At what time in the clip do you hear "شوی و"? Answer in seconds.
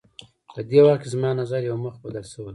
2.31-2.49